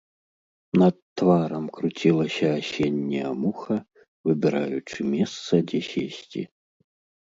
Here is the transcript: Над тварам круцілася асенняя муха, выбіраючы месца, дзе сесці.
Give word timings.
Над 0.81 0.95
тварам 1.21 1.65
круцілася 1.75 2.47
асенняя 2.59 3.29
муха, 3.45 3.77
выбіраючы 4.31 4.97
месца, 5.15 5.65
дзе 5.71 5.79
сесці. 5.95 6.41